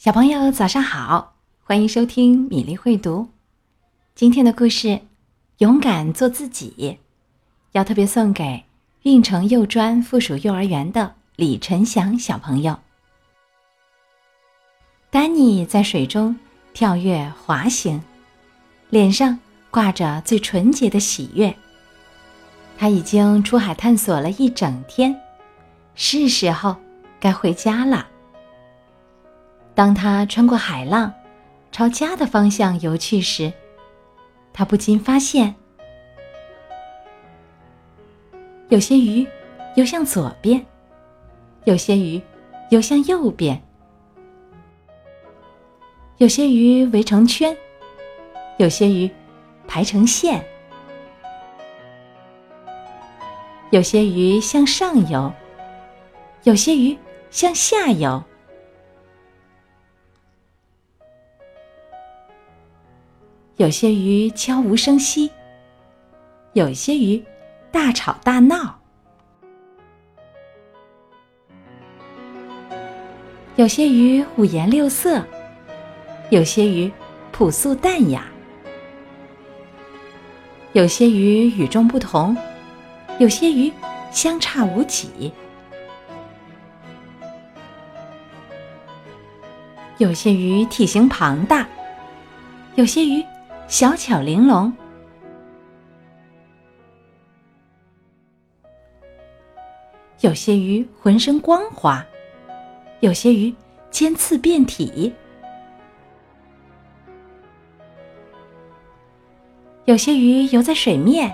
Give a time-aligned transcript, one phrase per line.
[0.00, 3.28] 小朋友早上好，欢迎收听米粒会读。
[4.14, 4.88] 今天的故事
[5.58, 6.74] 《勇敢做自己》，
[7.72, 8.64] 要特别送给
[9.02, 12.78] 运城幼专附属幼儿园的李晨翔小朋友。
[15.10, 16.34] 丹尼在水中
[16.72, 18.00] 跳跃滑行，
[18.88, 19.38] 脸上
[19.70, 21.54] 挂着最纯洁的喜悦。
[22.78, 25.14] 他已经出海探索了一整天，
[25.94, 26.74] 是时候
[27.20, 28.06] 该回家了。
[29.80, 31.10] 当他穿过海浪，
[31.72, 33.50] 朝家的方向游去时，
[34.52, 35.54] 他不禁发现，
[38.68, 39.26] 有些鱼
[39.76, 40.62] 游向左边，
[41.64, 42.20] 有些鱼
[42.68, 43.58] 游向右边，
[46.18, 47.56] 有些鱼围成圈，
[48.58, 49.10] 有些鱼
[49.66, 50.44] 排成线，
[53.70, 55.32] 有些鱼向上游，
[56.42, 56.94] 有些鱼
[57.30, 58.22] 向下游。
[63.60, 65.30] 有些鱼悄无声息，
[66.54, 67.22] 有些鱼
[67.70, 68.80] 大吵大闹，
[73.56, 75.22] 有些鱼五颜六色，
[76.30, 76.90] 有些鱼
[77.32, 78.24] 朴素淡雅，
[80.72, 82.34] 有些鱼与众不同，
[83.18, 83.70] 有些鱼
[84.10, 85.30] 相差无几，
[89.98, 91.68] 有些鱼体型庞大，
[92.74, 93.22] 有些鱼。
[93.70, 94.72] 小巧玲珑，
[100.22, 102.04] 有些鱼浑身光滑，
[102.98, 103.54] 有些鱼
[103.88, 105.14] 尖刺遍体，
[109.84, 111.32] 有些鱼游在水面，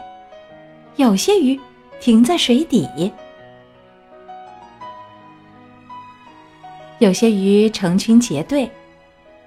[0.97, 1.59] 有些鱼
[2.01, 3.11] 停在水底，
[6.99, 8.71] 有些鱼成群结队，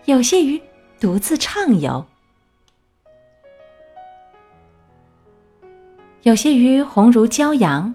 [0.05, 0.59] 有些鱼
[0.99, 2.03] 独自畅游。
[6.23, 7.93] 有些鱼红如骄阳，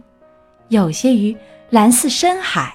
[0.69, 1.37] 有些鱼
[1.69, 2.75] 蓝似深海，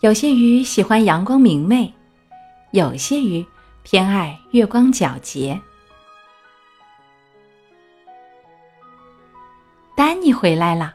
[0.00, 1.94] 有些鱼喜欢阳光明媚，
[2.72, 3.46] 有些鱼
[3.84, 5.60] 偏爱月光皎洁。
[9.96, 10.92] 丹尼回来了，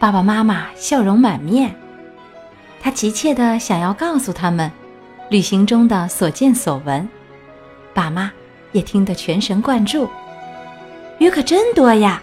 [0.00, 1.72] 爸爸妈妈笑容满面，
[2.80, 4.68] 他急切的想要告诉他们
[5.30, 7.08] 旅行中的所见所闻。
[7.94, 8.32] 爸妈。
[8.72, 10.08] 也听得全神贯注，
[11.18, 12.22] 鱼可真多呀！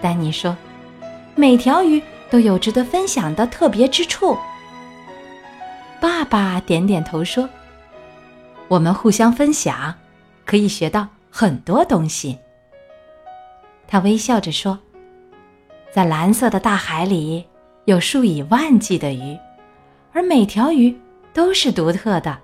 [0.00, 0.56] 丹尼说
[1.34, 4.36] ：“每条鱼都有值得分享的特别之处。”
[6.00, 7.48] 爸爸点点头说
[8.68, 9.94] ：“我们互相分享，
[10.44, 12.38] 可以学到很多东西。”
[13.88, 14.78] 他微笑着说
[15.90, 17.44] ：“在蓝色的大海里，
[17.86, 19.36] 有数以万计的鱼，
[20.12, 20.94] 而每条鱼
[21.32, 22.38] 都是独特的。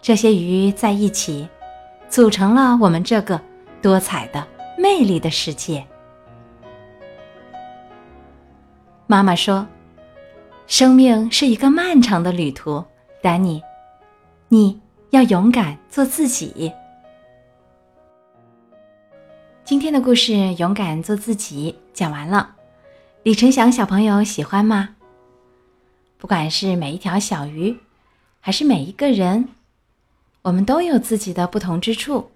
[0.00, 1.48] 这些鱼在一起。”
[2.08, 3.40] 组成了我们这个
[3.82, 4.46] 多彩的、
[4.78, 5.84] 魅力的世界。
[9.06, 9.66] 妈妈说
[10.66, 12.82] ：“生命是一个漫长的旅途，
[13.22, 13.62] 丹尼，
[14.48, 14.80] 你
[15.10, 16.72] 要勇敢做自己。”
[19.62, 22.54] 今天的故事《勇敢做自己》讲完了，
[23.24, 24.90] 李晨祥小朋友喜欢吗？
[26.18, 27.76] 不管是每一条小鱼，
[28.40, 29.48] 还是每一个人。
[30.46, 32.30] 我们都有自己的不同之处，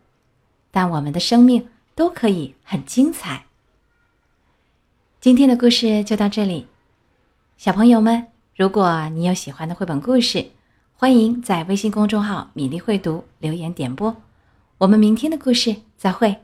[0.73, 3.45] 但我们的生命都可以很精彩。
[5.21, 6.67] 今天的故事就到这里，
[7.57, 8.27] 小朋友们，
[8.57, 10.51] 如果你有喜欢的绘本故事，
[10.97, 14.17] 欢迎在微信公众号“米粒绘读”留言点播。
[14.79, 16.37] 我们明天的故事再会。